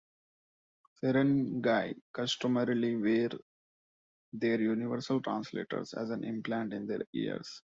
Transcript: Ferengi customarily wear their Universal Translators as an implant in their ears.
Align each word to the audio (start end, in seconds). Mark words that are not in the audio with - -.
Ferengi 0.99 2.01
customarily 2.11 2.95
wear 2.95 3.29
their 4.33 4.59
Universal 4.59 5.21
Translators 5.21 5.93
as 5.93 6.09
an 6.09 6.23
implant 6.23 6.73
in 6.73 6.87
their 6.87 7.03
ears. 7.13 7.61